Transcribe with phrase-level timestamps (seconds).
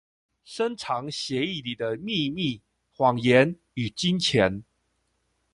[0.43, 2.59] 深藏血液裡的祕密、
[2.97, 4.63] 謊言與金錢